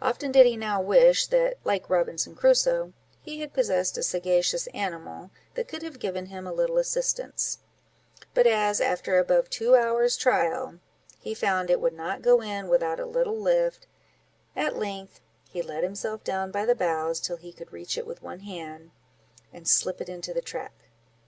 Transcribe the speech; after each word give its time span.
Often 0.00 0.32
did 0.32 0.46
he 0.46 0.56
now 0.56 0.80
wish, 0.80 1.26
that, 1.26 1.58
like 1.64 1.90
Robinson 1.90 2.34
Crusoe, 2.34 2.94
he 3.20 3.40
had 3.40 3.52
possessed 3.52 3.98
a 3.98 4.02
sagacious 4.02 4.68
animal, 4.68 5.30
that 5.52 5.68
could 5.68 5.82
have 5.82 5.98
given 5.98 6.24
him 6.32 6.46
a 6.46 6.52
little 6.54 6.78
assistance; 6.78 7.58
but 8.32 8.46
as, 8.46 8.80
after 8.80 9.18
above 9.18 9.50
two 9.50 9.76
hours' 9.76 10.16
trial, 10.16 10.80
he 11.18 11.34
found 11.34 11.68
it 11.68 11.78
would 11.82 11.92
not 11.92 12.22
go 12.22 12.40
in 12.40 12.68
without 12.68 13.00
a 13.00 13.04
little 13.04 13.36
lift, 13.38 13.86
at 14.56 14.78
length 14.78 15.20
he 15.50 15.60
let 15.60 15.84
himself 15.84 16.24
down 16.24 16.50
by 16.50 16.64
the 16.64 16.74
boughs, 16.74 17.20
till 17.20 17.36
he 17.36 17.52
could 17.52 17.70
reach 17.70 17.98
it 17.98 18.06
with 18.06 18.22
one 18.22 18.40
hand, 18.40 18.92
and 19.52 19.68
slip 19.68 20.00
it 20.00 20.08
into 20.08 20.32
the 20.32 20.40
trap. 20.40 20.72